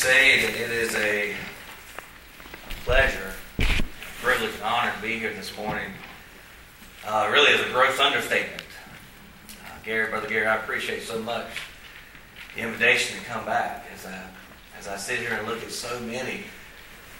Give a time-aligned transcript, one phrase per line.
[0.00, 1.34] say that it is a
[2.86, 3.34] pleasure,
[4.22, 5.90] privilege, and honor to be here this morning.
[7.06, 8.62] Uh, really is a gross understatement.
[9.62, 11.48] Uh, Gary, Brother Gary, I appreciate so much
[12.54, 14.24] the invitation to come back as I,
[14.78, 16.44] as I sit here and look at so many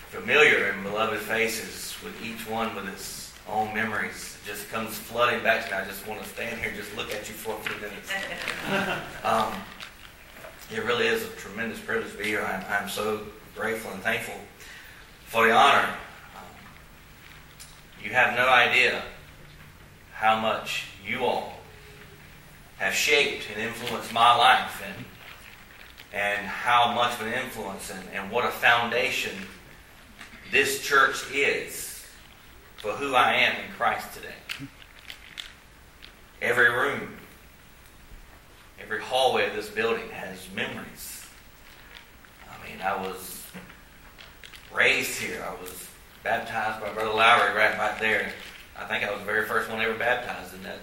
[0.09, 4.39] familiar and beloved faces with each one with its own memories.
[4.43, 5.83] It just comes flooding back to me.
[5.83, 8.11] I just want to stand here and just look at you for a few minutes.
[9.23, 9.53] Um,
[10.73, 12.43] it really is a tremendous privilege to be here.
[12.43, 13.21] I'm, I'm so
[13.57, 14.35] grateful and thankful
[15.27, 15.89] for the honor.
[16.37, 16.45] Um,
[18.03, 19.03] you have no idea
[20.13, 21.55] how much you all
[22.79, 25.05] have shaped and influenced my life and,
[26.13, 29.35] and how much of an influence and, and what a foundation
[30.53, 32.07] this church is
[32.77, 34.69] for who I am in Christ today.
[36.41, 37.17] Every room
[38.91, 41.25] Every hallway of this building has memories.
[42.51, 43.47] I mean, I was
[44.75, 45.47] raised here.
[45.49, 45.87] I was
[46.25, 48.33] baptized by Brother Lowry right back there.
[48.77, 50.81] I think I was the very first one ever baptized in that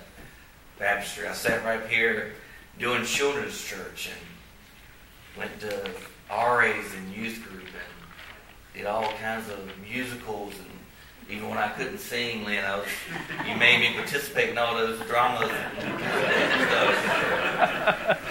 [0.80, 1.28] baptistry.
[1.28, 2.31] I sat right here
[2.80, 5.92] doing children's church and went to
[6.31, 10.77] RAs and youth group and did all kinds of musicals and
[11.30, 12.86] even when I couldn't sing, Lynn, I was,
[13.47, 16.00] you made me participate in all those dramas and
[16.69, 18.22] stuff.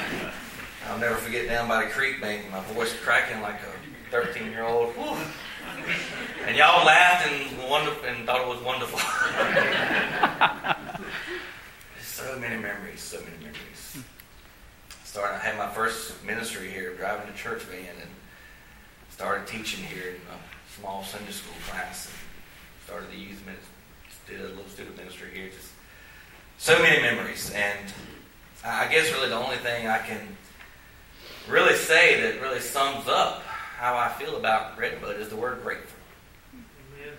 [0.88, 3.74] I'll never forget down by the creek bank, my voice cracking like a
[4.10, 4.94] 13 year old.
[6.46, 7.60] And y'all laughed and,
[8.06, 8.98] and thought it was wonderful.
[12.00, 13.98] so many memories, so many memories.
[15.04, 18.08] Started, I had my first ministry here, driving a church van, and
[19.10, 20.38] started teaching here in a
[20.80, 22.06] small Sunday school class.
[22.06, 22.14] And,
[22.86, 23.66] started the youth ministry,
[24.28, 25.48] did a little student ministry here.
[25.48, 25.72] Just
[26.56, 27.92] so many memories, and
[28.64, 30.20] I guess really the only thing I can
[31.48, 35.98] really say that really sums up how I feel about Redbud is the word grateful.
[36.54, 37.14] Amen.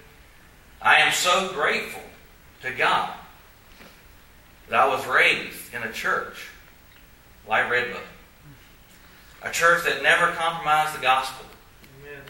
[0.81, 2.01] I am so grateful
[2.61, 3.13] to God
[4.69, 6.47] that I was raised in a church
[7.45, 8.01] like Redbud.
[9.43, 11.45] A church that never compromised the gospel.
[12.01, 12.21] Amen.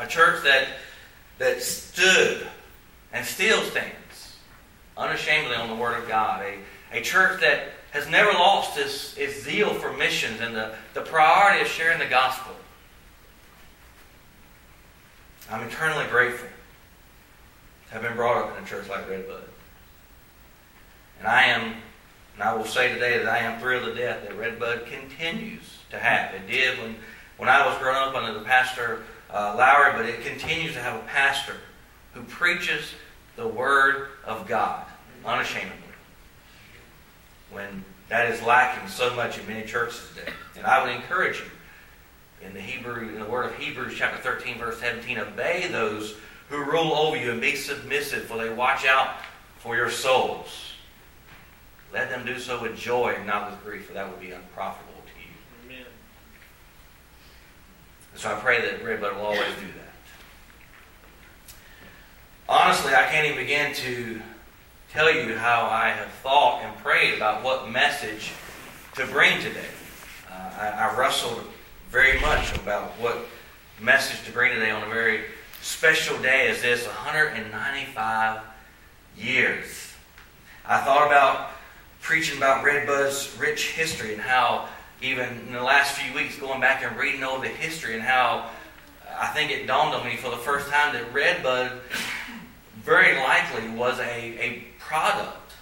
[0.00, 0.66] A church that
[1.38, 2.46] that stood
[3.14, 4.36] and still stands
[4.96, 6.42] unashamedly on the Word of God.
[6.42, 11.00] A, a church that has never lost its, its zeal for missions and the, the
[11.00, 12.52] priority of sharing the gospel.
[15.48, 16.48] I'm eternally grateful
[17.86, 19.44] to have been brought up in a church like Redbud.
[21.20, 21.74] And I am,
[22.34, 25.98] and I will say today that I am thrilled to death that Redbud continues to
[25.98, 26.34] have.
[26.34, 26.96] It did when,
[27.36, 30.96] when I was growing up under the pastor uh, Lowry, but it continues to have
[30.96, 31.54] a pastor
[32.12, 32.94] who preaches
[33.36, 34.84] the Word of God
[35.24, 35.78] unashamedly.
[37.50, 40.32] When that is lacking so much in many churches today.
[40.56, 44.58] And I would encourage you in the Hebrew, in the word of Hebrews chapter 13,
[44.58, 46.16] verse 17, obey those
[46.50, 49.16] who rule over you and be submissive, for they watch out
[49.58, 50.72] for your souls.
[51.92, 54.92] Let them do so with joy and not with grief, for that would be unprofitable
[55.06, 55.74] to you.
[55.74, 55.86] Amen.
[58.14, 59.83] So I pray that Redbud will always do that
[62.48, 64.20] honestly, I can't even begin to
[64.92, 68.32] tell you how I have thought and prayed about what message
[68.96, 69.66] to bring today.
[70.30, 71.44] Uh, I, I wrestled
[71.90, 73.26] very much about what
[73.80, 75.22] message to bring today on a very
[75.62, 78.40] special day as this 195
[79.16, 79.92] years.
[80.66, 81.50] I thought about
[82.00, 84.68] preaching about Redbud's rich history and how
[85.02, 88.50] even in the last few weeks going back and reading over the history and how
[89.18, 91.80] I think it dawned on me for the first time that Redbud
[92.84, 95.52] very likely was a, a product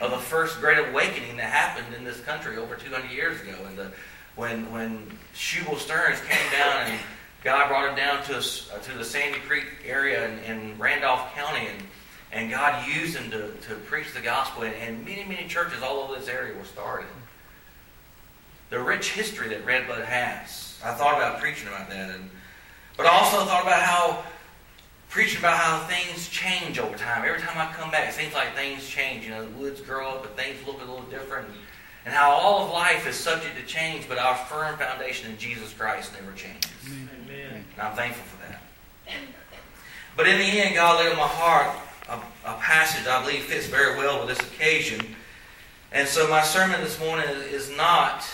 [0.00, 3.54] of the first great awakening that happened in this country over 200 years ago.
[3.66, 3.92] And the,
[4.34, 6.98] when, when Shubal Stearns came down and
[7.44, 11.66] God brought him down to, uh, to the Sandy Creek area in, in Randolph County,
[11.66, 11.82] and,
[12.32, 15.98] and God used him to, to preach the gospel, and, and many, many churches all
[15.98, 17.08] over this area were started.
[18.70, 20.78] The rich history that Redbud has.
[20.82, 22.30] I thought about preaching about that, and,
[22.96, 24.24] but I also thought about how
[25.10, 27.24] preaching about how things change over time.
[27.26, 29.24] Every time I come back, it seems like things change.
[29.24, 31.48] You know, the woods grow up, and things look a little different.
[32.06, 35.72] And how all of life is subject to change, but our firm foundation in Jesus
[35.72, 36.70] Christ never changes.
[36.86, 37.64] Amen.
[37.74, 38.62] And I'm thankful for that.
[40.16, 41.76] But in the end, God laid on my heart
[42.08, 42.14] a,
[42.48, 45.14] a passage I believe fits very well with this occasion.
[45.92, 48.24] And so my sermon this morning is not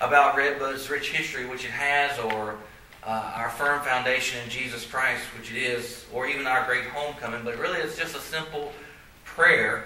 [0.00, 2.56] about Redbud's rich history, which it has, or
[3.06, 7.42] uh, our firm foundation in Jesus Christ, which it is, or even our great homecoming,
[7.44, 8.72] but really it's just a simple
[9.24, 9.84] prayer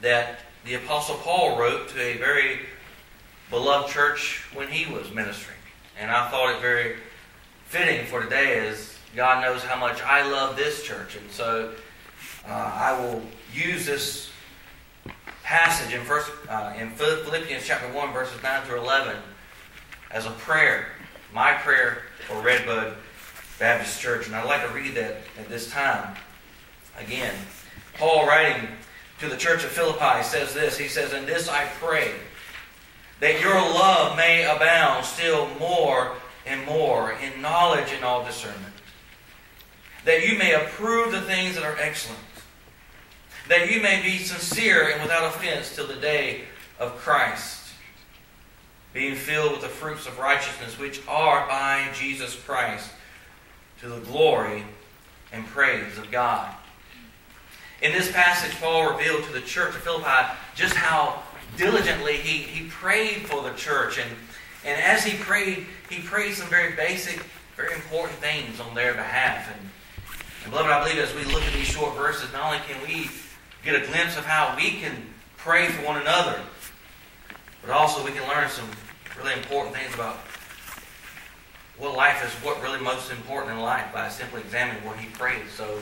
[0.00, 2.60] that the Apostle Paul wrote to a very
[3.50, 5.56] beloved church when he was ministering.
[5.98, 6.96] And I thought it very
[7.64, 11.16] fitting for today as God knows how much I love this church.
[11.16, 11.72] And so
[12.46, 14.30] uh, I will use this
[15.42, 19.16] passage in, first, uh, in Philippians chapter 1, verses 9 through 11
[20.10, 20.88] as a prayer,
[21.36, 22.94] my prayer for Redbud
[23.58, 24.26] Baptist Church.
[24.26, 26.16] And I'd like to read that at this time.
[26.98, 27.34] Again,
[27.98, 28.66] Paul writing
[29.20, 30.78] to the church of Philippi says this.
[30.78, 32.12] He says, In this I pray,
[33.20, 36.12] that your love may abound still more
[36.46, 38.72] and more in knowledge and all discernment,
[40.06, 42.18] that you may approve the things that are excellent,
[43.50, 46.44] that you may be sincere and without offense till the day
[46.78, 47.55] of Christ,
[48.96, 52.90] being filled with the fruits of righteousness which are by Jesus Christ
[53.78, 54.64] to the glory
[55.34, 56.50] and praise of God.
[57.82, 61.22] In this passage, Paul revealed to the church of Philippi just how
[61.58, 63.98] diligently he, he prayed for the church.
[63.98, 64.10] And,
[64.64, 67.22] and as he prayed, he prayed some very basic,
[67.54, 69.46] very important things on their behalf.
[69.52, 69.68] And,
[70.44, 73.10] and beloved, I believe as we look at these short verses, not only can we
[73.62, 74.94] get a glimpse of how we can
[75.36, 76.40] pray for one another,
[77.60, 78.70] but also we can learn some
[79.18, 80.18] really important things about
[81.78, 85.48] what life is, what really most important in life by simply examining what he prayed.
[85.54, 85.78] So,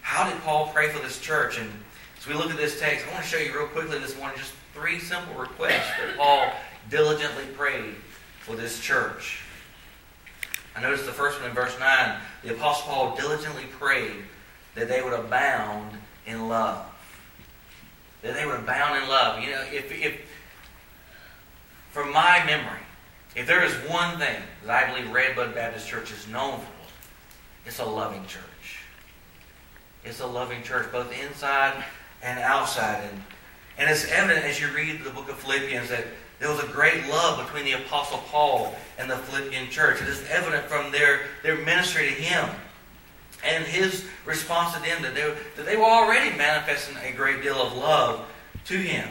[0.00, 1.58] how did Paul pray for this church?
[1.58, 1.70] And
[2.18, 4.38] as we look at this text, I want to show you real quickly this morning
[4.38, 6.50] just three simple requests that Paul
[6.88, 7.94] diligently prayed
[8.40, 9.40] for this church.
[10.76, 12.16] I notice the first one in verse 9.
[12.44, 14.22] The Apostle Paul diligently prayed
[14.76, 15.92] that they would abound
[16.26, 16.86] in love.
[18.22, 19.42] That they would abound in love.
[19.42, 20.20] You know, if, if
[21.90, 22.80] from my memory,
[23.36, 26.66] if there is one thing that I believe Redbud Baptist Church is known for,
[27.66, 28.42] it's a loving church.
[30.04, 31.84] It's a loving church, both inside
[32.22, 33.02] and outside.
[33.10, 33.22] And,
[33.78, 36.04] and it's evident as you read the book of Philippians that
[36.40, 40.00] there was a great love between the Apostle Paul and the Philippian church.
[40.00, 42.48] It is evident from their, their ministry to him
[43.44, 47.60] and his response to them that they, that they were already manifesting a great deal
[47.60, 48.26] of love
[48.66, 49.08] to him.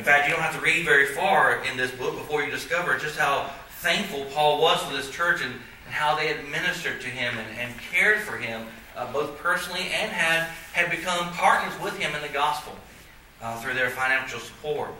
[0.00, 2.96] In fact, you don't have to read very far in this book before you discover
[2.96, 3.50] just how
[3.80, 7.58] thankful Paul was for this church and, and how they had ministered to him and,
[7.58, 8.66] and cared for him,
[8.96, 12.72] uh, both personally and had, had become partners with him in the gospel
[13.42, 14.94] uh, through their financial support.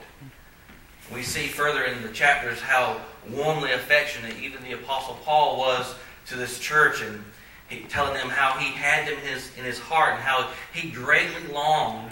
[1.11, 3.01] We see further in the chapters how
[3.31, 5.95] warmly affectionate even the Apostle Paul was
[6.27, 7.25] to this church and
[7.71, 10.91] he, telling them how he had them in his, in his heart and how he
[10.91, 12.11] greatly longed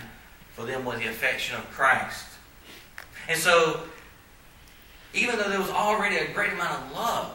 [0.54, 2.24] for them with the affection of Christ.
[3.28, 3.82] And so,
[5.12, 7.32] even though there was already a great amount of love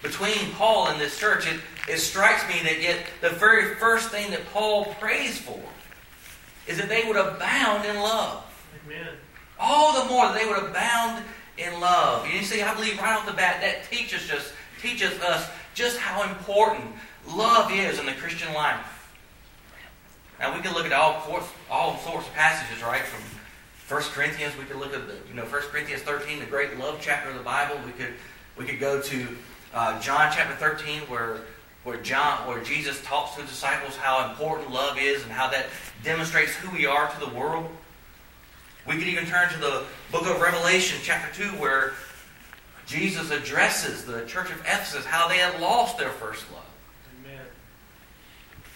[0.00, 4.30] between Paul and this church, it, it strikes me that yet the very first thing
[4.30, 5.60] that Paul prays for
[6.66, 8.44] is that they would abound in love.
[8.86, 9.08] Amen.
[9.58, 11.24] All the more that they would abound
[11.58, 12.26] in love.
[12.28, 16.22] You see, I believe right off the bat that teaches us teaches us just how
[16.22, 16.84] important
[17.28, 19.12] love is in the Christian life.
[20.38, 23.02] Now we can look at all sorts, all sorts of passages, right?
[23.02, 23.22] From
[23.90, 26.98] 1 Corinthians, we could look at the, you know 1 Corinthians 13, the great love
[27.00, 27.74] chapter of the Bible.
[27.84, 28.14] We could
[28.56, 29.26] we could go to
[29.74, 31.38] uh, John chapter 13, where
[31.82, 35.66] where John where Jesus talks to the disciples how important love is and how that
[36.04, 37.68] demonstrates who we are to the world.
[38.86, 39.82] We could even turn to the
[40.12, 41.94] book of Revelation, chapter 2, where
[42.86, 46.62] Jesus addresses the church of Ephesus how they had lost their first love.
[47.24, 47.44] Amen.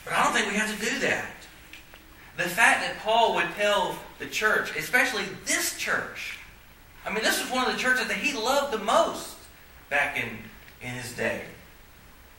[0.04, 1.26] But I don't think we have to do that.
[2.37, 6.38] The fact that Paul would tell the church, especially this church,
[7.07, 9.37] I mean, this was one of the churches that he loved the most
[9.91, 10.38] back in,
[10.83, 11.43] in his day.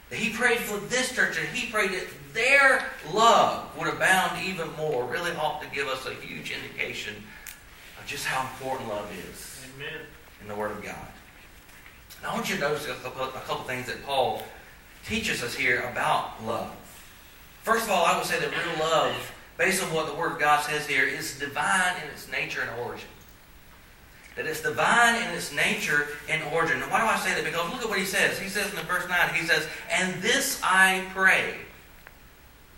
[0.09, 4.71] That he prayed for this church and he prayed that their love would abound even
[4.75, 7.15] more, really ought to give us a huge indication
[7.99, 10.01] of just how important love is Amen.
[10.41, 11.07] in the Word of God.
[12.21, 14.43] Now, I want you to notice a couple, a couple things that Paul
[15.05, 16.75] teaches us here about love.
[17.63, 19.15] First of all, I would say that real love,
[19.57, 22.69] based on what the Word of God says here, is divine in its nature and
[22.81, 23.07] origin.
[24.35, 26.81] That it's divine in its nature and origin.
[26.81, 27.45] Why do I say that?
[27.45, 28.37] Because look at what he says.
[28.37, 31.55] He says in the verse 9, he says, And this I pray.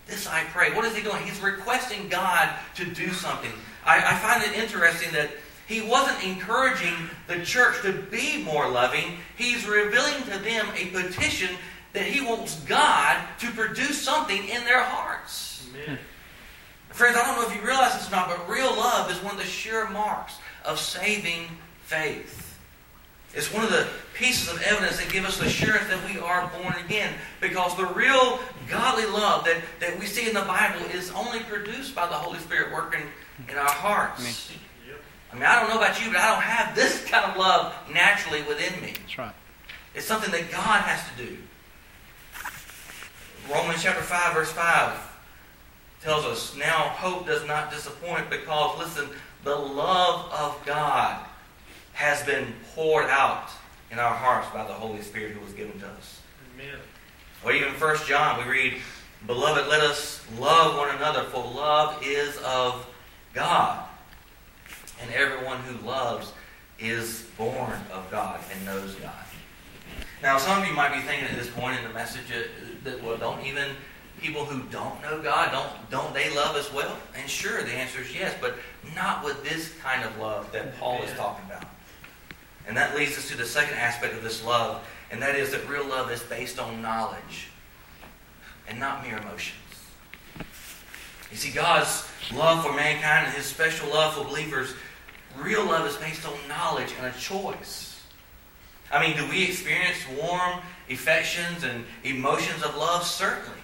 [0.06, 0.74] This I pray.
[0.74, 1.22] What is he doing?
[1.24, 3.52] He's requesting God to do something.
[3.86, 5.32] I, I find it interesting that
[5.68, 6.94] he wasn't encouraging
[7.28, 9.18] the church to be more loving.
[9.36, 11.50] He's revealing to them a petition
[11.94, 15.68] that he wants God to produce something in their hearts.
[15.74, 15.98] Amen.
[16.98, 19.36] Friends, I don't know if you realize this or not, but real love is one
[19.36, 21.44] of the sure marks of saving
[21.84, 22.58] faith.
[23.36, 26.74] It's one of the pieces of evidence that give us assurance that we are born
[26.84, 27.14] again.
[27.40, 31.94] Because the real godly love that, that we see in the Bible is only produced
[31.94, 33.04] by the Holy Spirit working
[33.48, 34.52] in our hearts.
[35.32, 37.76] I mean, I don't know about you, but I don't have this kind of love
[37.94, 38.94] naturally within me.
[39.02, 39.36] That's right.
[39.94, 41.38] It's something that God has to do.
[43.54, 45.07] Romans chapter 5, verse 5
[46.02, 49.10] tells us, Now hope does not disappoint because, listen,
[49.44, 51.26] the love of God
[51.94, 53.50] has been poured out
[53.92, 56.22] in our hearts by the Holy Spirit who was given to us.
[56.54, 56.80] Amen.
[57.44, 58.74] Or even 1 John, we read,
[59.26, 62.88] Beloved, let us love one another, for love is of
[63.34, 63.84] God.
[65.02, 66.34] And everyone who loves
[66.80, 69.14] is born of God and knows God.
[70.22, 72.26] Now, some of you might be thinking at this point in the message
[72.84, 73.70] that, well, don't even
[74.20, 76.98] people who don't know God, don't, don't they love as well?
[77.16, 78.56] And sure, the answer is yes, but
[78.96, 81.66] not with this kind of love that Paul is talking about.
[82.68, 85.68] And that leads us to the second aspect of this love, and that is that
[85.70, 87.50] real love is based on knowledge
[88.68, 89.56] and not mere emotions.
[91.32, 94.74] You see, God's love for mankind and his special love for believers,
[95.38, 98.02] real love is based on knowledge and a choice.
[98.92, 100.60] I mean, do we experience warm
[100.90, 103.04] affections and emotions of love?
[103.04, 103.60] Certainly.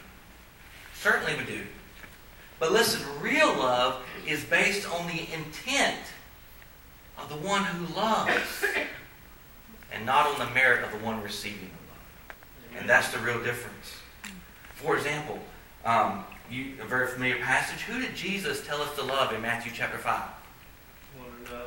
[1.03, 1.59] Certainly we do.
[2.59, 5.99] But listen, real love is based on the intent
[7.17, 8.63] of the one who loves
[9.91, 12.79] and not on the merit of the one receiving the love.
[12.79, 13.95] And that's the real difference.
[14.75, 15.39] For example,
[15.83, 17.81] um, you, a very familiar passage.
[17.81, 20.21] Who did Jesus tell us to love in Matthew chapter 5?
[21.17, 21.65] One another.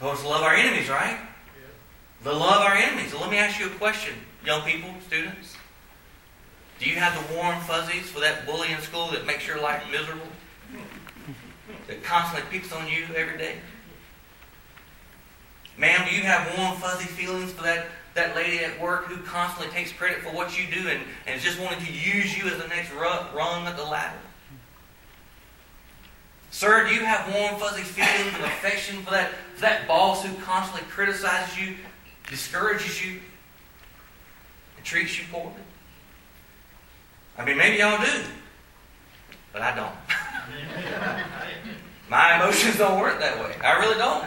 [0.00, 1.18] Told us to love our enemies, right?
[1.18, 2.30] Yeah.
[2.30, 3.10] To love our enemies.
[3.10, 5.57] So let me ask you a question, young people, students.
[6.78, 9.82] Do you have the warm fuzzies for that bully in school that makes your life
[9.90, 10.28] miserable?
[11.88, 13.56] That constantly picks on you every day?
[15.76, 19.72] Ma'am, do you have warm fuzzy feelings for that that lady at work who constantly
[19.72, 22.60] takes credit for what you do and, and is just wanting to use you as
[22.60, 24.18] the next rung of the ladder?
[26.50, 30.34] Sir, do you have warm, fuzzy feelings of affection for that, for that boss who
[30.42, 31.76] constantly criticizes you,
[32.28, 33.20] discourages you,
[34.76, 35.52] and treats you poorly?
[37.38, 38.22] I mean, maybe y'all do,
[39.52, 39.94] but I don't.
[42.10, 43.54] My emotions don't work that way.
[43.62, 44.24] I really don't.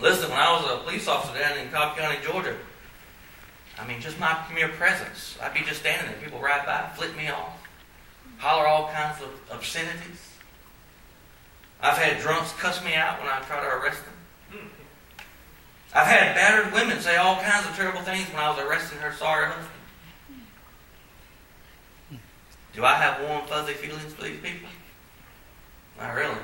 [0.00, 2.56] Listen, when I was a police officer down in Cobb County, Georgia,
[3.80, 6.16] I mean, just my mere presence, I'd be just standing there.
[6.22, 7.60] People ride by, flick me off,
[8.38, 10.32] holler all kinds of obscenities.
[11.80, 14.14] I've had drunks cuss me out when I try to arrest them.
[15.94, 19.12] I've had battered women say all kinds of terrible things when I was arresting her
[19.12, 19.77] sorry husband.
[22.78, 24.68] Do I have warm, fuzzy feelings for these people?
[25.98, 26.38] Not really.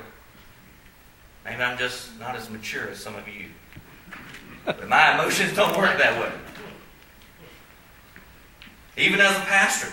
[1.45, 3.47] Maybe I'm just not as mature as some of you.
[4.67, 6.33] But my emotions don't work that way.
[8.97, 9.93] Even as a pastor.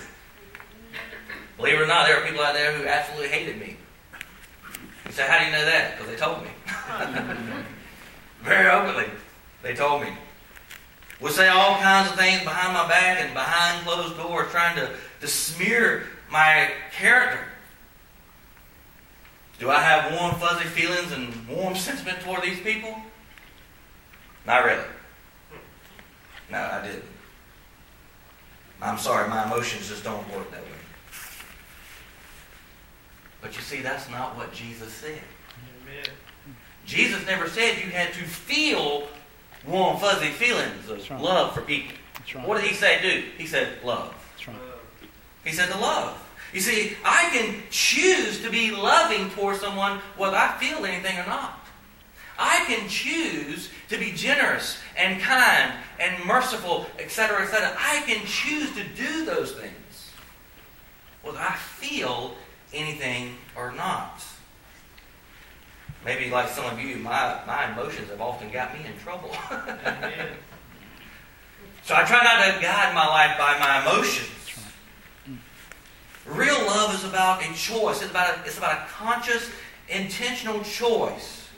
[1.57, 3.77] Believe it or not, there are people out there who absolutely hated me.
[5.05, 5.91] You say, how do you know that?
[5.91, 6.49] Because they told me.
[8.41, 9.11] Very openly,
[9.61, 10.09] they told me.
[11.19, 14.89] Would say all kinds of things behind my back and behind closed doors, trying to,
[15.19, 17.43] to smear my character.
[19.59, 22.95] Do I have warm, fuzzy feelings and warm sentiment toward these people?
[24.45, 24.83] Not really.
[26.51, 27.03] No, I didn't.
[28.81, 30.67] I'm sorry, my emotions just don't work that way.
[33.41, 35.21] But you see, that's not what Jesus said.
[35.83, 36.05] Amen.
[36.85, 39.07] Jesus never said you had to feel
[39.67, 41.21] warm, fuzzy feelings of right.
[41.21, 41.93] love for people.
[42.33, 42.47] right.
[42.47, 43.23] What did he say do?
[43.37, 44.13] He said love.
[44.35, 44.57] That's right.
[45.43, 46.17] He said to love.
[46.53, 51.25] You see, I can choose to be loving towards someone whether I feel anything or
[51.25, 51.57] not.
[52.37, 57.75] I can choose to be generous and kind and merciful, etc., etc.
[57.77, 59.75] I can choose to do those things
[61.21, 62.33] whether I feel
[62.73, 64.23] anything or not.
[66.03, 69.35] Maybe like some of you, my, my emotions have often got me in trouble.
[71.83, 74.29] So I try not to guide my life by my emotions.
[76.31, 78.01] Real love is about a choice.
[78.01, 79.49] It's about a, it's about a conscious,
[79.89, 81.49] intentional choice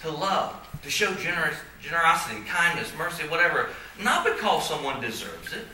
[0.00, 3.68] to love, to show generous, generosity, kindness, mercy, whatever.
[4.02, 5.66] Not because someone deserves it,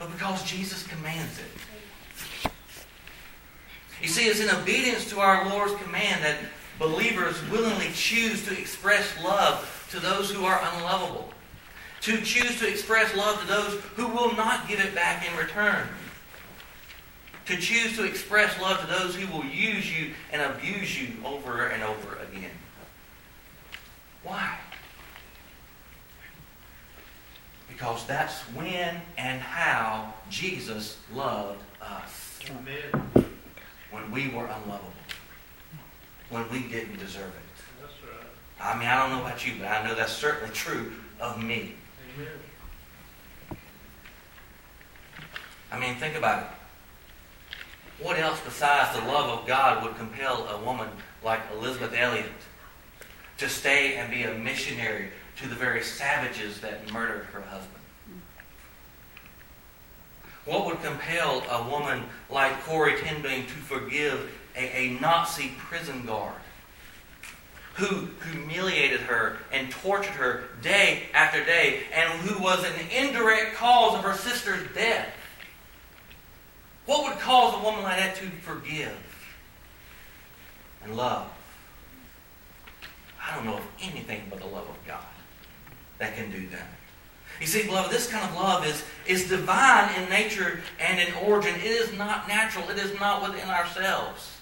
[0.00, 2.50] but because Jesus commands it.
[4.02, 6.38] You see, it's in obedience to our Lord's command that
[6.78, 11.32] believers willingly choose to express love to those who are unlovable
[12.02, 15.86] to choose to express love to those who will not give it back in return.
[17.46, 21.66] To choose to express love to those who will use you and abuse you over
[21.68, 22.50] and over again.
[24.24, 24.58] Why?
[27.68, 32.40] Because that's when and how Jesus loved us.
[32.50, 33.26] Amen.
[33.90, 34.92] When we were unlovable.
[36.30, 37.80] When we didn't deserve it.
[37.80, 38.74] That's right.
[38.74, 41.74] I mean, I don't know about you, but I know that's certainly true of me.
[45.72, 46.48] I mean, think about it.
[48.02, 50.88] What else besides the love of God would compel a woman
[51.24, 52.26] like Elisabeth Elliot
[53.38, 57.72] to stay and be a missionary to the very savages that murdered her husband?
[60.44, 66.36] What would compel a woman like ten Boom to forgive a, a Nazi prison guard
[67.76, 73.94] who humiliated her and tortured her day after day and who was an indirect cause
[73.94, 75.08] of her sister's death?
[76.86, 78.96] What would cause a woman like that to forgive
[80.84, 81.28] and love?
[83.20, 85.04] I don't know of anything but the love of God
[85.98, 86.68] that can do that.
[87.40, 91.54] You see, beloved, this kind of love is, is divine in nature and in origin.
[91.56, 92.70] It is not natural.
[92.70, 94.38] It is not within ourselves.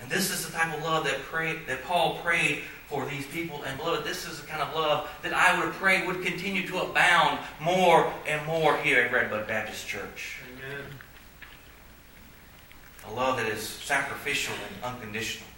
[0.00, 3.62] And this is the type of love that, pray, that Paul prayed for these people.
[3.64, 6.82] And beloved, this is the kind of love that I would pray would continue to
[6.82, 10.38] abound more and more here at Redbud Baptist Church.
[10.52, 10.84] Amen.
[13.08, 15.48] A love that is sacrificial and unconditional.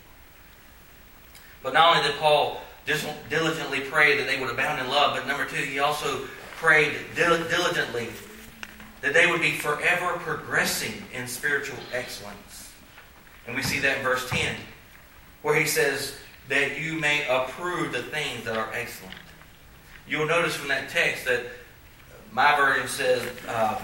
[1.62, 5.44] But not only did Paul diligently pray that they would abound in love, but number
[5.44, 6.26] two, he also
[6.56, 8.08] prayed dil- diligently
[9.00, 12.47] that they would be forever progressing in spiritual excellence.
[13.48, 14.54] And we see that in verse 10,
[15.42, 16.14] where he says,
[16.48, 19.14] that you may approve the things that are excellent.
[20.06, 21.42] You'll notice from that text that
[22.32, 23.76] my version says, um,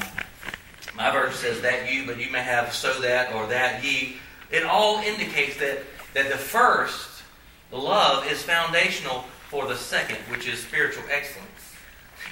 [0.96, 4.16] my version says that you, but you may have so that or that ye.
[4.50, 5.80] It all indicates that,
[6.14, 7.22] that the first,
[7.70, 11.48] love, is foundational for the second, which is spiritual excellence.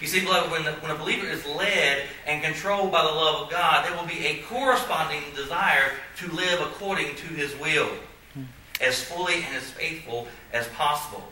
[0.03, 3.43] You see, beloved, when, the, when a believer is led and controlled by the love
[3.43, 7.89] of God, there will be a corresponding desire to live according to His will,
[8.35, 8.43] hmm.
[8.81, 11.23] as fully and as faithful as possible.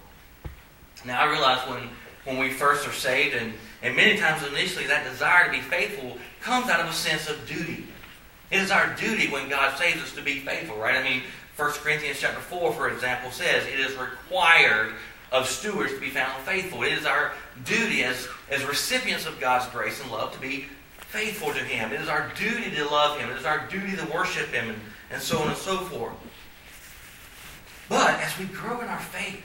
[1.04, 1.88] Now, I realize when,
[2.24, 3.52] when we first are saved, and,
[3.82, 7.44] and many times initially that desire to be faithful comes out of a sense of
[7.48, 7.88] duty.
[8.52, 10.94] It is our duty when God saves us to be faithful, right?
[10.94, 11.22] I mean,
[11.56, 14.92] 1 Corinthians chapter 4, for example, says it is required
[15.32, 16.82] of stewards to be found faithful.
[16.82, 17.32] It is our
[17.64, 20.66] duty as, as recipients of God's grace and love to be
[20.98, 21.92] faithful to Him.
[21.92, 23.30] It is our duty to love Him.
[23.30, 24.78] It is our duty to worship Him, and,
[25.10, 26.14] and so on and so forth.
[27.88, 29.42] But as we grow in our faith,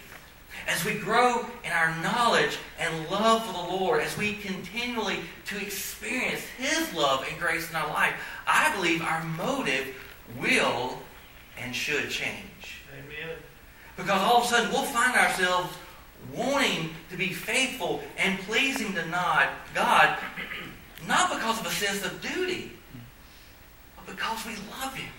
[0.68, 5.62] as we grow in our knowledge and love for the Lord, as we continually to
[5.62, 8.14] experience His love and grace in our life,
[8.48, 9.96] I believe our motive
[10.40, 11.00] will
[11.58, 12.82] and should change.
[12.94, 13.38] Amen.
[13.98, 15.74] Because all of a sudden we'll find ourselves
[16.34, 19.04] wanting to be faithful and pleasing to
[19.74, 20.18] God,
[21.08, 22.72] not because of a sense of duty,
[23.96, 25.12] but because we love Him.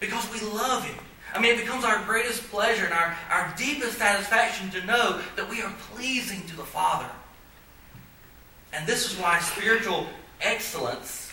[0.00, 0.96] Because we love Him.
[1.34, 5.48] I mean, it becomes our greatest pleasure and our, our deepest satisfaction to know that
[5.48, 7.10] we are pleasing to the Father.
[8.72, 10.06] And this is why spiritual
[10.40, 11.32] excellence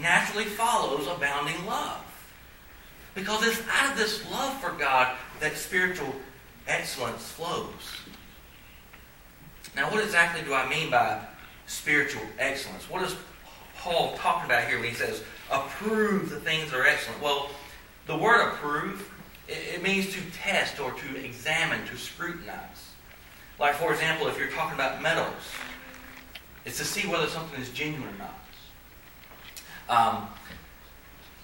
[0.00, 2.04] naturally follows abounding love.
[3.14, 6.14] Because it's out of this love for God that spiritual
[6.66, 8.00] excellence flows.
[9.76, 11.20] Now, what exactly do I mean by
[11.66, 12.88] spiritual excellence?
[12.90, 13.14] What is
[13.76, 17.22] Paul talking about here when he says, approve the things that are excellent?
[17.22, 17.50] Well,
[18.06, 19.08] the word approve,
[19.48, 22.90] it, means to test or to examine, to scrutinize.
[23.58, 25.34] Like, for example, if you're talking about metals,
[26.64, 28.34] it's to see whether something is genuine or not.
[29.88, 30.28] Um,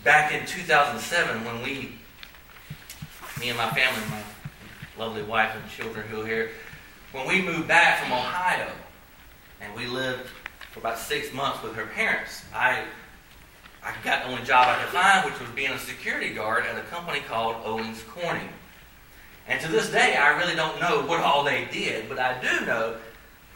[0.04, 1.92] back in 2007, when we,
[3.40, 4.22] me and my family, my
[4.98, 6.50] lovely wife and children who are here,
[7.12, 8.70] when we moved back from Ohio,
[9.60, 10.28] and we lived
[10.72, 12.84] for about six months with her parents, I
[13.82, 16.76] I got the only job I could find, which was being a security guard at
[16.76, 18.48] a company called Owens Corning.
[19.46, 22.66] And to this day, I really don't know what all they did, but I do
[22.66, 22.96] know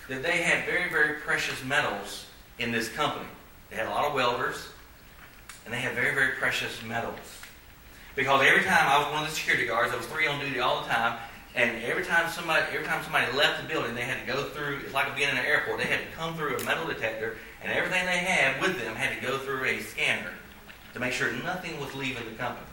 [0.09, 2.27] that they had very, very precious metals
[2.61, 3.27] in this company.
[3.71, 4.69] They had a lot of welders,
[5.65, 7.19] and they had very, very precious metals.
[8.17, 10.61] Because every time I was one of the security guards, I was three on duty
[10.61, 11.19] all the time,
[11.55, 14.81] and every time somebody every time somebody left the building, they had to go through
[14.85, 17.73] it's like being in an airport, they had to come through a metal detector, and
[17.73, 20.33] everything they had with them had to go through a scanner
[20.93, 22.67] to make sure nothing was leaving the company.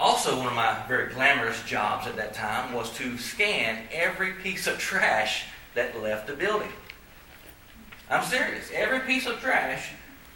[0.00, 4.68] Also, one of my very glamorous jobs at that time was to scan every piece
[4.68, 6.70] of trash that left the building.
[8.08, 8.70] I'm serious.
[8.72, 9.90] Every piece of trash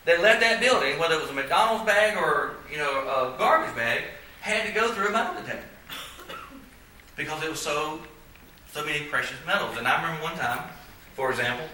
[0.04, 3.74] that left that building, whether it was a McDonald's bag or you know a garbage
[3.76, 4.04] bag,
[4.40, 5.68] had to go through a metal detector
[7.16, 8.00] because it was so
[8.72, 9.76] so many precious metals.
[9.76, 10.68] And I remember one time,
[11.14, 11.66] for example,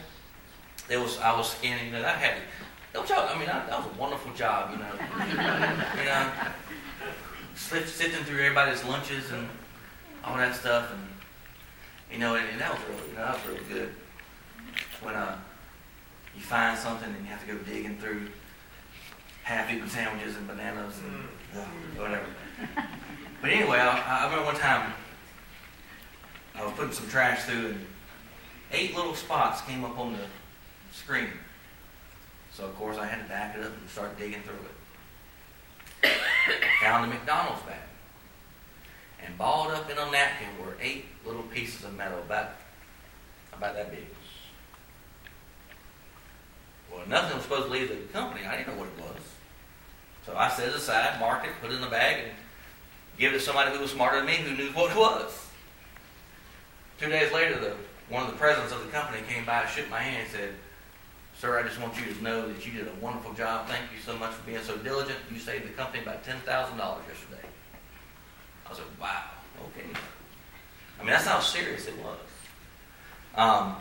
[0.88, 1.92] there was I was scanning.
[1.92, 2.42] that I had to
[2.92, 3.28] don't y'all?
[3.28, 4.70] I mean, I, that was a wonderful job.
[4.72, 4.90] You know,
[5.98, 6.30] you know,
[7.54, 9.48] sifting through everybody's lunches and
[10.24, 11.00] all that stuff, and
[12.10, 13.94] you know, and, and that was really, you know, that was really good.
[15.02, 15.36] When uh,
[16.38, 18.28] you find something and you have to go digging through
[19.42, 21.64] half-eaten sandwiches and bananas and uh,
[22.00, 22.26] whatever.
[23.40, 24.92] But anyway, I, I remember one time
[26.54, 27.86] I was putting some trash through, and
[28.72, 30.24] eight little spots came up on the
[30.92, 31.28] screen.
[32.52, 34.54] So of course I had to back it up and start digging through
[36.04, 36.12] it.
[36.82, 37.80] Found the McDonald's bag.
[39.24, 42.50] And balled up in a napkin were eight little pieces of metal about,
[43.52, 44.06] about that big.
[46.90, 48.46] Well, nothing was supposed to leave the company.
[48.46, 49.22] I didn't know what it was.
[50.26, 52.32] So I set it aside, marked it, put it in the bag, and
[53.18, 55.46] give it to somebody who was smarter than me who knew what it was.
[56.98, 57.74] Two days later, the,
[58.08, 60.54] one of the presidents of the company came by, shook my hand, and said,
[61.38, 63.68] Sir, I just want you to know that you did a wonderful job.
[63.68, 65.18] Thank you so much for being so diligent.
[65.32, 67.48] You saved the company about $10,000 yesterday.
[68.66, 69.22] I was like, wow,
[69.68, 69.86] okay.
[70.98, 72.18] I mean, that's how serious it was.
[73.36, 73.76] Um,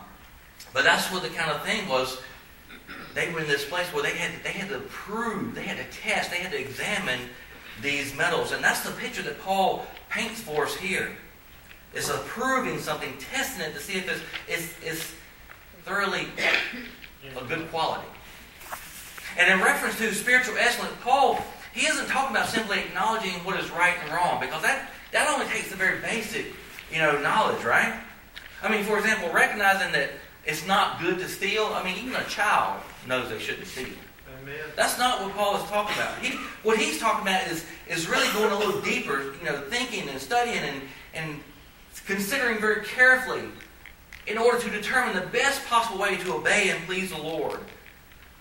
[0.71, 2.19] but that's what the kind of thing was.
[3.13, 5.97] They were in this place where they had they had to prove, they had to
[5.97, 7.19] test, they had to examine
[7.81, 11.15] these metals, and that's the picture that Paul paints for us here.
[11.93, 15.13] It's approving something, testing it to see if it's, it's, it's
[15.83, 16.27] thoroughly
[17.35, 18.07] a good quality.
[19.37, 21.39] And in reference to spiritual excellence, Paul
[21.77, 25.45] he isn't talking about simply acknowledging what is right and wrong, because that, that only
[25.45, 26.47] takes the very basic,
[26.91, 27.99] you know, knowledge, right?
[28.63, 30.09] I mean, for example, recognizing that
[30.43, 31.65] it's not good to steal.
[31.65, 33.87] I mean, even a child knows they shouldn't steal.
[34.41, 34.55] Amen.
[34.75, 36.17] That's not what Paul is talking about.
[36.19, 40.07] He, what he's talking about is, is really going a little deeper, you know, thinking
[40.09, 40.81] and studying and,
[41.13, 41.39] and
[42.05, 43.43] considering very carefully
[44.27, 47.59] in order to determine the best possible way to obey and please the Lord,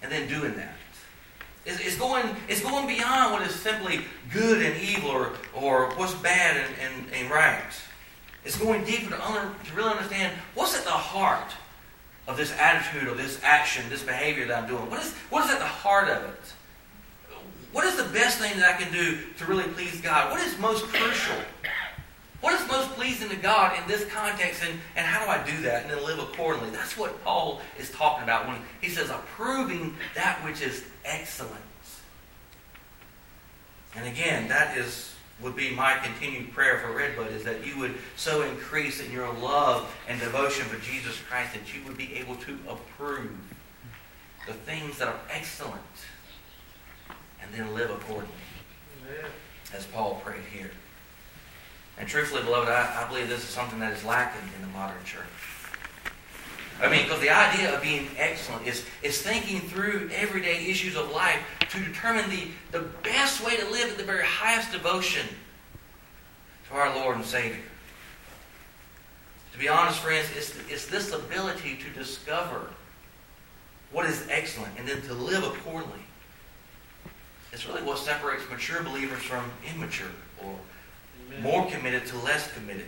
[0.02, 0.74] and then doing that.
[1.64, 4.00] It's, it's going, it's going beyond what is simply
[4.32, 7.62] good and evil or, or what's bad and, and, and right.
[8.44, 11.52] It's going deeper to, under, to really understand what's at the heart
[12.28, 14.90] of this attitude or this action, this behavior that I'm doing.
[14.90, 16.52] What is, what is at the heart of it?
[17.72, 20.30] What is the best thing that I can do to really please God?
[20.30, 21.36] What is most crucial?
[22.40, 25.62] What is most pleasing to God in this context, and, and how do I do
[25.62, 26.70] that and then live accordingly?
[26.70, 31.54] That's what Paul is talking about when he says approving that which is excellent.
[33.96, 37.94] And again, that is would be my continued prayer for Redbud is that you would
[38.16, 42.36] so increase in your love and devotion for Jesus Christ that you would be able
[42.36, 43.36] to approve
[44.46, 45.82] the things that are excellent
[47.42, 48.34] and then live accordingly.
[49.02, 49.30] Amen.
[49.74, 50.70] As Paul prayed here.
[51.98, 55.02] And truthfully, beloved, I, I believe this is something that is lacking in the modern
[55.04, 55.24] church.
[56.82, 61.10] I mean, because the idea of being excellent is, is thinking through everyday issues of
[61.10, 65.26] life to determine the, the best way to live at the very highest devotion
[66.68, 67.62] to our Lord and Savior.
[69.52, 72.68] To be honest, friends, it's, it's this ability to discover
[73.90, 76.00] what is excellent and then to live accordingly.
[77.52, 80.10] It's really what separates mature believers from immature
[80.44, 80.54] or
[81.28, 81.42] Amen.
[81.42, 82.84] more committed to less committed.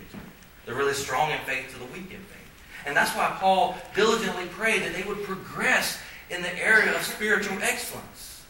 [0.66, 2.38] The really strong in faith to the weak in faith.
[2.88, 7.59] And that's why Paul diligently prayed that they would progress in the area of spiritual
[7.61, 8.46] excellence.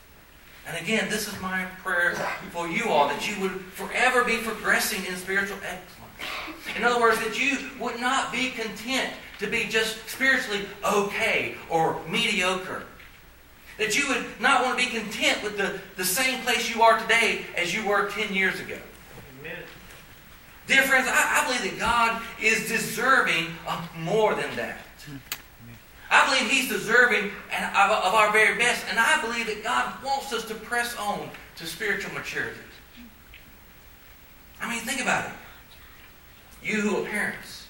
[0.65, 2.15] And again, this is my prayer
[2.53, 6.77] for you all that you would forever be progressing in spiritual excellence.
[6.77, 12.01] In other words, that you would not be content to be just spiritually okay or
[12.09, 12.85] mediocre.
[13.77, 17.01] That you would not want to be content with the, the same place you are
[17.01, 18.79] today as you were 10 years ago.
[19.41, 19.63] Amen.
[20.69, 24.79] Dear friends, I, I believe that God is deserving of more than that.
[26.11, 30.45] I believe He's deserving of, our very best, and I believe that God wants us
[30.45, 32.61] to press on to spiritual maturity.
[34.61, 35.33] I mean, think about it.
[36.63, 37.67] You who are parents,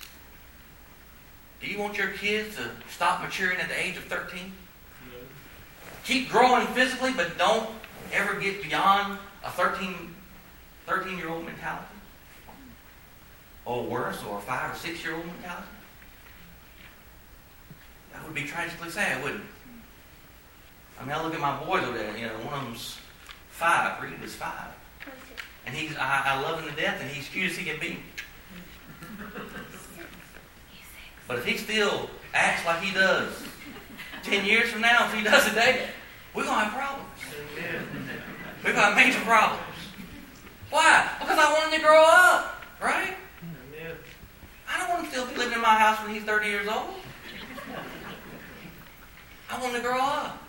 [1.60, 4.40] do you want your kids to stop maturing at the age of 13?
[4.40, 5.18] No.
[6.04, 7.70] Keep growing physically, but don't
[8.12, 10.14] ever get beyond a 13,
[10.86, 11.87] 13 year old mentality?
[13.68, 15.68] Or worse, or a five or six year old mentality?
[18.14, 19.46] That would be tragically sad, wouldn't it?
[20.98, 22.96] I mean, I look at my boys over there, you know, one of them's
[23.50, 24.68] five, Reed is five.
[25.66, 27.98] And he's, I, I love him to death, and he's cute as he can be.
[31.28, 33.30] But if he still acts like he does
[34.22, 35.88] 10 years from now, if he does today,
[36.34, 37.08] we're to have problems.
[38.64, 39.62] We're to have major problems.
[40.70, 41.10] Why?
[41.20, 43.14] Because I want him to grow up, right?
[44.68, 46.94] I don't want to still be living in my house when he's 30 years old.
[49.50, 50.42] I want to grow up.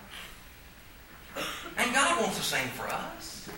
[1.78, 3.50] And God wants the same for us.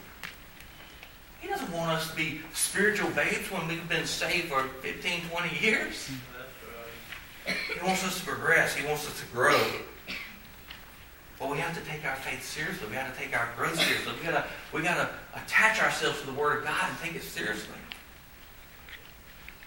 [1.39, 5.65] He doesn't want us to be spiritual babes when we've been saved for 15, 20
[5.65, 6.11] years.
[7.45, 8.75] He wants us to progress.
[8.75, 9.59] He wants us to grow.
[11.39, 12.87] But we have to take our faith seriously.
[12.87, 14.13] We have to take our growth seriously.
[14.19, 17.73] We gotta we gotta attach ourselves to the Word of God and take it seriously.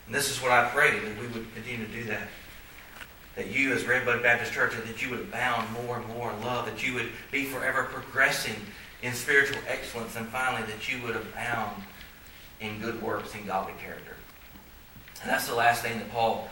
[0.06, 2.28] And this is what I pray that we would continue to do that.
[3.36, 6.66] That you, as Redbud Baptist Church, that you would abound more and more in love.
[6.66, 8.56] That you would be forever progressing
[9.02, 11.82] in spiritual excellence, and finally that you would abound
[12.60, 14.16] in good works and godly character.
[15.20, 16.48] And that's the last thing that Paul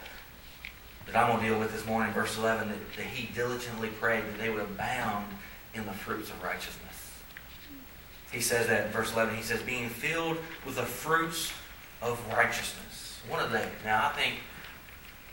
[1.07, 4.25] that I'm going to deal with this morning, verse 11, that, that he diligently prayed
[4.25, 5.27] that they would abound
[5.75, 7.11] in the fruits of righteousness.
[8.31, 11.53] He says that in verse 11, he says, being filled with the fruits
[12.01, 12.91] of righteousness.
[13.28, 13.68] What are they?
[13.85, 14.35] Now, I think,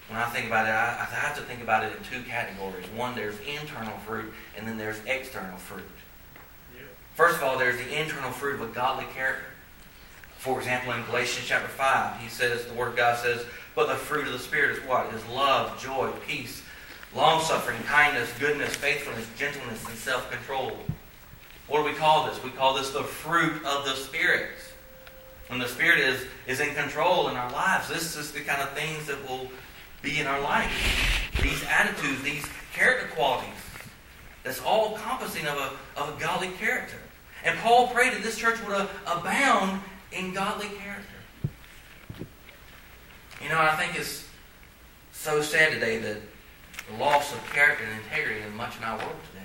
[0.08, 2.86] when I think about it, I, I have to think about it in two categories.
[2.95, 5.84] One, there's internal fruit, and then there's external fruit.
[6.75, 6.86] Yep.
[7.15, 9.45] First of all, there's the internal fruit of a godly character.
[10.38, 13.95] For example, in Galatians chapter 5, he says, the Word of God says, but the
[13.95, 15.13] fruit of the Spirit is what?
[15.13, 16.63] Is love, joy, peace,
[17.15, 20.78] long suffering, kindness, goodness, faithfulness, gentleness, and self control.
[21.67, 22.43] What do we call this?
[22.43, 24.49] We call this the fruit of the Spirit.
[25.50, 28.70] When the Spirit is, is in control in our lives, this is the kind of
[28.74, 29.50] things that will
[30.04, 30.72] be in our life.
[31.42, 33.50] These attitudes, these character qualities.
[34.44, 36.98] That's all encompassing of a, of a godly character.
[37.44, 39.82] And Paul prayed that this church would uh, abound
[40.12, 41.06] in godly character.
[43.42, 44.28] You know, I think it's
[45.12, 46.18] so sad today that
[46.90, 49.38] the loss of character and integrity in much in our world today.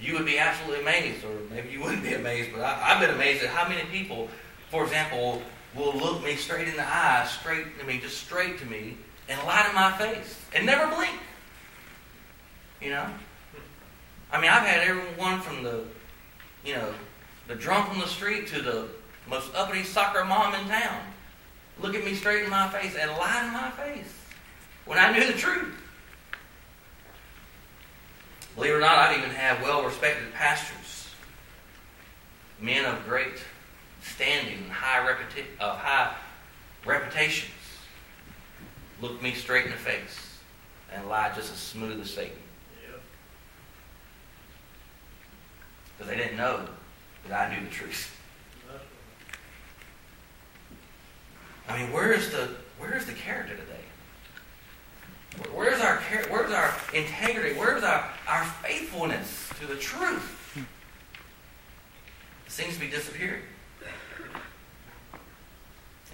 [0.00, 3.10] You would be absolutely amazed, or maybe you wouldn't be amazed, but I, I've been
[3.10, 4.28] amazed at how many people,
[4.70, 5.42] for example,
[5.74, 8.96] will look me straight in the eye, straight to me, just straight to me,
[9.28, 11.18] and lie to my face, and never blink.
[12.80, 13.06] You know?
[14.32, 15.84] I mean, I've had everyone from the,
[16.64, 16.94] you know,
[17.46, 18.88] the drunk on the street to the
[19.28, 21.00] most uppity soccer mom in town
[21.82, 24.12] look at me straight in my face and lie in my face
[24.84, 25.74] when I knew the truth.
[28.54, 28.98] Believe it or not,
[29.50, 31.08] have well respected pastors,
[32.60, 33.42] men of great
[34.00, 36.14] standing and high, reputa- uh, high
[36.86, 37.50] reputations,
[39.00, 40.38] look me straight in the face
[40.94, 42.36] and lie just as smooth as Satan.
[45.98, 46.60] Because they didn't know
[47.28, 48.16] that I knew the truth.
[51.68, 55.50] I mean, where is the where is the character today?
[55.54, 55.96] Where's our
[56.28, 57.56] where's our integrity?
[57.56, 60.58] Where's our, our faithfulness to the truth?
[62.46, 63.42] It seems to be disappearing.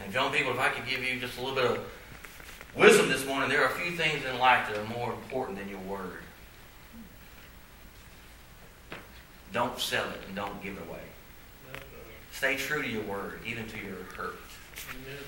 [0.03, 1.81] And young people, if I could give you just a little bit of
[2.77, 5.69] wisdom this morning, there are a few things in life that are more important than
[5.69, 6.19] your word.
[9.53, 11.01] Don't sell it and don't give it away.
[12.33, 14.37] Stay true to your word, even to your hurt.
[14.91, 15.25] Amen.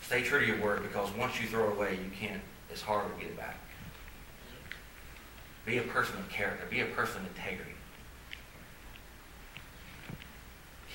[0.00, 3.04] Stay true to your word because once you throw it away, you can't, it's hard
[3.12, 3.58] to get it back.
[5.64, 6.66] Be a person of character.
[6.70, 7.72] Be a person of integrity.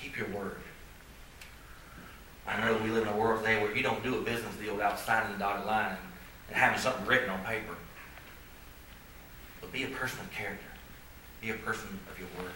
[0.02, 0.56] Keep your word.
[2.46, 4.74] I know we live in a world today where you don't do a business deal
[4.74, 5.98] without signing the dotted line and,
[6.48, 7.74] and having something written on paper.
[9.60, 10.64] But be a person of character.
[11.40, 12.52] Be a person of your word.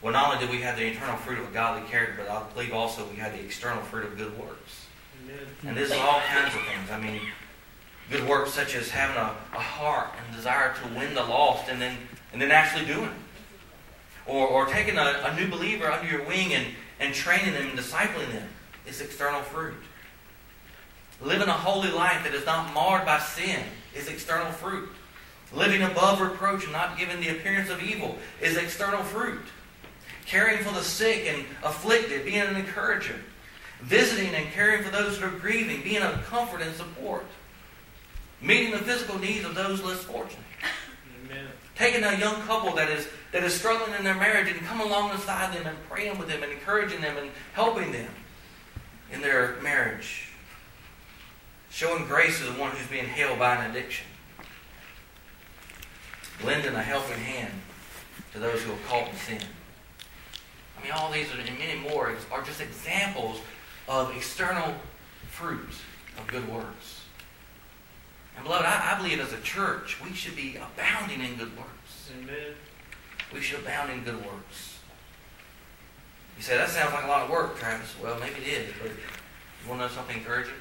[0.00, 2.42] Well, not only do we have the internal fruit of a godly character, but I
[2.52, 4.86] believe also we have the external fruit of good works.
[5.24, 5.38] Amen.
[5.66, 6.90] And this is all kinds of things.
[6.90, 7.20] I mean,
[8.10, 11.80] good works such as having a, a heart and desire to win the lost and
[11.80, 11.96] then
[12.34, 13.10] and then actually doing it.
[14.26, 16.66] Or, or taking a, a new believer under your wing and,
[16.98, 18.48] and training them and discipling them.
[18.86, 19.76] is external fruit.
[21.22, 23.60] Living a holy life that is not marred by sin
[23.94, 24.88] is external fruit.
[25.52, 29.44] Living above reproach and not giving the appearance of evil is external fruit.
[30.26, 33.20] Caring for the sick and afflicted, being an encourager.
[33.82, 37.24] Visiting and caring for those who are grieving, being a comfort and support.
[38.44, 40.44] Meeting the physical needs of those less fortunate.
[41.24, 41.46] Amen.
[41.76, 45.54] Taking a young couple that is that is struggling in their marriage and come alongside
[45.54, 48.10] them and praying with them and encouraging them and helping them
[49.10, 50.28] in their marriage.
[51.70, 54.06] Showing grace to the one who's being held by an addiction.
[56.44, 57.52] Lending a helping hand
[58.34, 59.40] to those who are caught in sin.
[60.78, 63.40] I mean, all these are, and many more are just examples
[63.88, 64.74] of external
[65.30, 65.80] fruits
[66.18, 67.03] of good works.
[68.36, 72.10] And beloved, I, I believe as a church, we should be abounding in good works.
[72.18, 72.54] Amen.
[73.32, 74.78] We should abound in good works.
[76.36, 77.94] You say, that sounds like a lot of work, Travis.
[78.02, 80.54] Well, maybe it is, but you want to know something encouraging?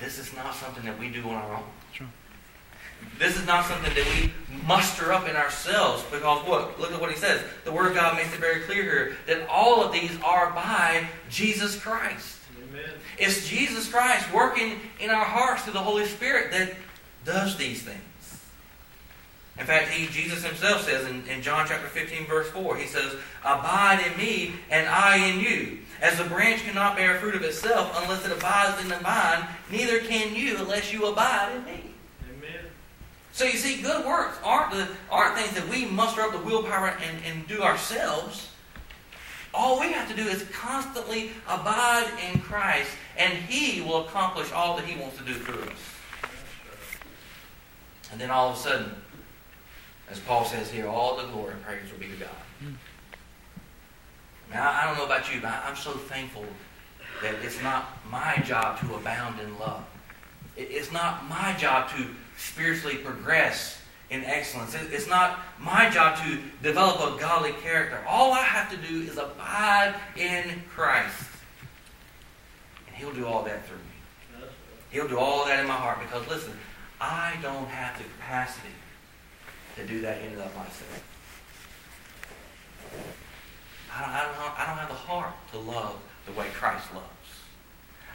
[0.00, 1.64] This is not something that we do on our own.
[1.92, 2.06] Sure.
[3.18, 4.32] This is not something that we
[4.66, 6.78] muster up in ourselves because what?
[6.80, 7.42] Look at what he says.
[7.64, 11.06] The Word of God makes it very clear here that all of these are by
[11.30, 12.38] Jesus Christ.
[12.76, 12.94] Amen.
[13.18, 16.74] It's Jesus Christ working in our hearts through the Holy Spirit that
[17.24, 18.00] does these things.
[19.58, 23.14] In fact, he, Jesus himself says in, in John chapter 15, verse 4, he says,
[23.42, 25.78] Abide in me, and I in you.
[26.02, 30.00] As the branch cannot bear fruit of itself unless it abides in the vine, neither
[30.00, 31.84] can you unless you abide in me.
[32.36, 32.64] Amen.
[33.32, 36.88] So you see, good works aren't the aren't things that we muster up the willpower
[36.88, 38.50] and, and do ourselves.
[39.56, 44.76] All we have to do is constantly abide in Christ, and He will accomplish all
[44.76, 45.78] that He wants to do through us.
[48.12, 48.90] And then all of a sudden,
[50.10, 52.28] as Paul says here, all the glory and praise will be to God.
[54.50, 56.44] Mean, I, don't know about you, but I'm so thankful
[57.22, 59.84] that it's not my job to abound in love.
[60.56, 63.78] It's not my job to spiritually progress
[64.10, 64.74] in excellence.
[64.74, 67.98] It's not my job to develop a godly character.
[68.08, 71.26] All I have to do is abide in Christ.
[72.86, 74.46] And He'll do all that through me.
[74.90, 76.52] He'll do all that in my heart because, listen,
[77.00, 78.68] I don't have the capacity
[79.76, 81.04] to do that in and of myself.
[83.94, 87.06] I don't, I, don't, I don't have the heart to love the way Christ loves.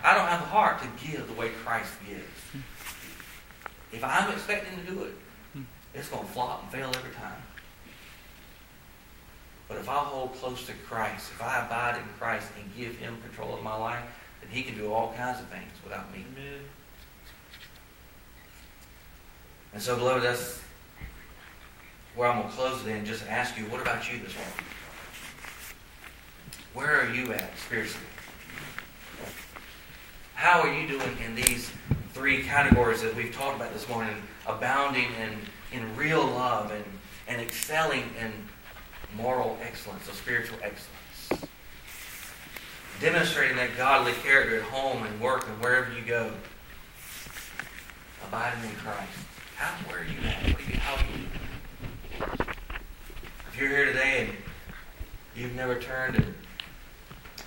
[0.04, 2.66] I don't have the heart to give the way Christ gives.
[3.92, 5.14] If I'm expecting to do it,
[5.94, 7.42] it's going to flop and fail every time.
[9.68, 13.18] But if I hold close to Christ, if I abide in Christ and give Him
[13.22, 14.04] control of my life,
[14.42, 16.26] then He can do all kinds of things without me.
[16.36, 16.60] Amen.
[19.74, 20.62] And so, beloved, that's
[22.16, 24.54] where I'm going to close it and just ask you, what about you this morning?
[26.74, 28.06] Where are you at spiritually?
[30.36, 31.72] How are you doing in these
[32.14, 34.16] three categories that we've talked about this morning?
[34.48, 35.38] Abounding in,
[35.72, 36.84] in real love and,
[37.28, 38.32] and excelling in
[39.18, 41.48] moral excellence, or spiritual excellence.
[43.00, 46.32] Demonstrating that godly character at home and work and wherever you go.
[48.28, 49.10] Abiding in Christ.
[49.58, 50.44] How, where are you at?
[50.44, 51.26] What are you, how are you?
[53.52, 54.38] If you're here today and
[55.36, 56.34] you've never turned and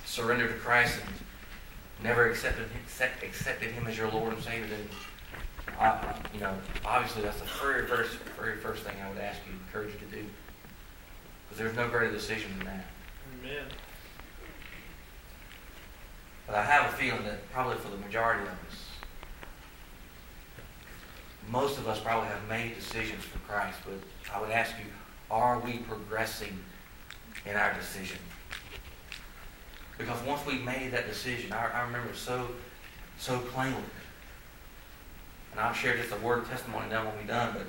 [0.05, 4.87] surrendered to Christ and never accepted accept- accepted Him as your Lord and Savior, then
[5.79, 6.53] I, you know
[6.85, 10.15] obviously that's the very first very first thing I would ask you, encourage you to
[10.15, 10.25] do,
[11.43, 12.85] because there's no greater decision than that.
[13.39, 13.65] Amen.
[16.47, 18.87] But I have a feeling that probably for the majority of us,
[21.49, 23.95] most of us probably have made decisions for Christ, but
[24.33, 24.85] I would ask you,
[25.31, 26.57] are we progressing
[27.45, 28.19] in our decision?
[29.97, 32.47] Because once we made that decision, I, I remember so,
[33.17, 33.81] so plainly.
[35.55, 37.65] And I'll share just a word of testimony then when we're done, but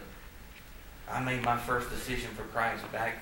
[1.08, 3.14] I made my first decision for Christ back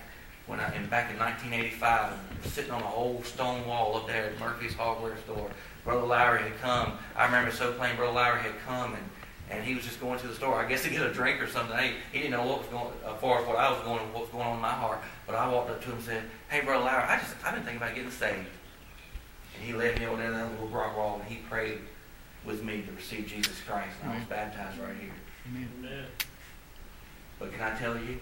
[0.46, 2.12] when I, and back in 1985,
[2.46, 5.50] sitting on an old stone wall up there at Murphy's Hardware Store.
[5.84, 6.94] Brother Lowry had come.
[7.14, 7.96] I remember so plain.
[7.96, 9.04] Brother Lowry had come and,
[9.50, 11.46] and he was just going to the store, I guess to get a drink or
[11.46, 11.76] something.
[11.76, 14.22] He, he didn't know what was going as far as what I was going, what
[14.22, 15.00] was going on in my heart.
[15.26, 17.64] But I walked up to him and said, "Hey, Brother Lowry, I just I've been
[17.64, 18.48] thinking about getting saved."
[19.56, 21.78] And he led me over there to that little rock wall and he prayed
[22.44, 23.96] with me to receive Jesus Christ.
[24.02, 25.10] And I was baptized right here.
[25.46, 26.06] Amen.
[27.38, 28.18] But can I tell you,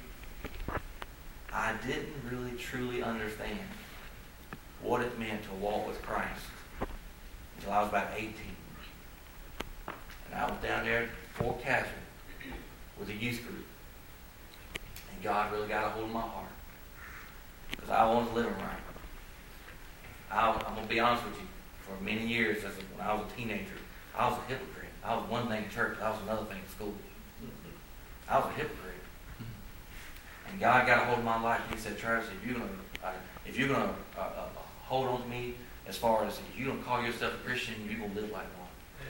[1.52, 3.58] I didn't really truly understand
[4.82, 6.42] what it meant to walk with Christ
[7.56, 8.32] until I was about 18.
[10.30, 11.92] And I was down there at Fort Caswell
[12.98, 13.66] with a youth group.
[15.12, 16.46] And God really got a hold of my heart.
[17.70, 18.78] Because I wasn't living right.
[20.30, 21.46] I, I'm going to be honest with you.
[21.80, 23.74] For many years, as a, when I was a teenager,
[24.16, 24.90] I was a hypocrite.
[25.04, 26.94] I was one thing in church, I was another thing in school.
[28.28, 28.78] I was a hypocrite.
[30.50, 31.60] And God got a hold of my life.
[31.70, 32.70] He said, Travis, if you're gonna,
[33.02, 33.12] uh,
[33.46, 34.48] if you're gonna uh, uh,
[34.84, 35.54] hold on to me,
[35.88, 38.68] as far as if you're gonna call yourself a Christian, you're gonna live like one.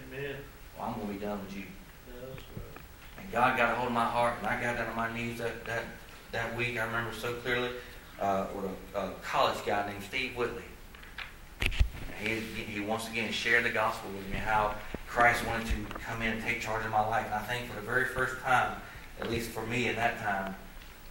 [0.08, 0.36] Amen.
[0.78, 1.64] Well, I'm gonna be done with you.
[2.06, 3.22] That's right.
[3.22, 5.38] And God got a hold of my heart, and I got down on my knees
[5.38, 5.84] that that,
[6.30, 6.78] that week.
[6.78, 7.70] I remember so clearly
[8.20, 10.62] uh, with a, a college guy named Steve Whitley.
[12.22, 14.74] He, he once again shared the gospel with me how
[15.08, 17.26] Christ wanted to come in and take charge of my life.
[17.26, 18.76] And I think for the very first time,
[19.20, 20.54] at least for me in that time,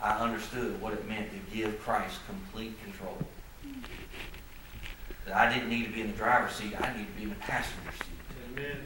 [0.02, 3.18] I understood what it meant to give Christ complete control.
[5.26, 7.30] That I didn't need to be in the driver's seat, I needed to be in
[7.30, 8.58] the passenger seat.
[8.58, 8.78] Amen.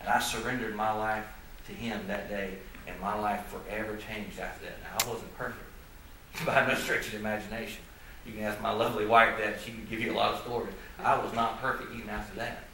[0.00, 1.24] And I surrendered my life
[1.66, 2.54] to Him that day,
[2.86, 4.78] and my life forever changed after that.
[4.82, 5.64] Now, I wasn't perfect
[6.46, 7.82] by no stretch of the imagination.
[8.26, 9.60] You can ask my lovely wife that.
[9.60, 10.74] She can give you a lot of stories.
[10.98, 12.64] I was not perfect even after that.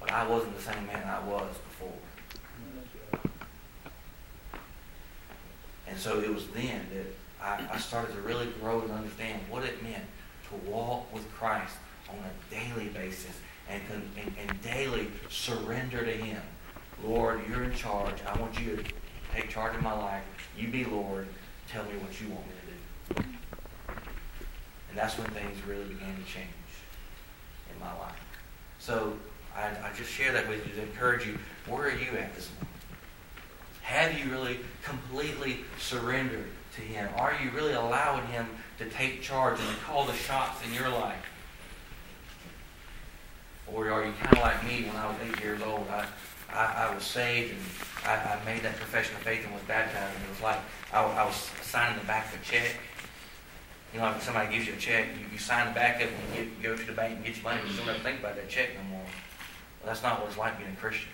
[0.00, 1.92] But I wasn't the same man I was before.
[5.86, 7.06] And so it was then that
[7.42, 10.04] I, I started to really grow and understand what it meant
[10.48, 11.76] to walk with Christ
[12.08, 13.36] on a daily basis
[13.68, 13.82] and,
[14.16, 16.40] and, and daily surrender to Him.
[17.04, 18.14] Lord, you're in charge.
[18.26, 18.84] I want you to
[19.34, 20.22] take charge of my life.
[20.56, 21.26] You be Lord.
[21.68, 22.61] Tell me what you want me to do.
[24.92, 26.52] And that's when things really began to change
[27.72, 28.20] in my life.
[28.78, 29.14] So
[29.56, 31.38] I, I just share that with you to encourage you.
[31.66, 32.68] Where are you at this moment?
[33.80, 37.08] Have you really completely surrendered to Him?
[37.16, 38.46] Are you really allowing Him
[38.78, 41.24] to take charge and call the shots in your life?
[43.66, 45.86] Or are you kind of like me when I was eight years old?
[45.88, 46.04] I,
[46.52, 47.60] I, I was saved and
[48.04, 50.14] I, I made that profession of faith and was baptized.
[50.14, 50.58] And it was like
[50.92, 52.76] I, I was signing the back of a check.
[53.92, 56.14] You know, if somebody gives you a check, you, you sign the back of it
[56.14, 57.60] and you, get, you go to the bank and get your money.
[57.60, 59.00] And you don't ever think about that check no more.
[59.00, 61.10] Well, that's not what it's like being a Christian.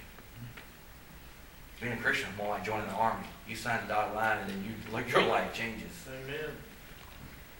[1.80, 3.26] Being a Christian is more like joining the army.
[3.48, 6.50] You sign the dotted line and then you, like, your life changes Amen.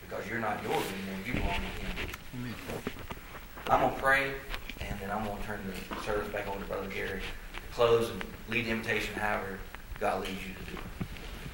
[0.07, 1.19] because you're not yours anymore.
[1.25, 2.09] You belong to Him.
[2.35, 2.55] Amen.
[3.69, 4.31] I'm going to pray
[4.79, 7.19] and then I'm going to turn the service back over to Brother Gary
[7.53, 9.59] to close and lead the invitation however
[9.99, 10.77] God leads you to do.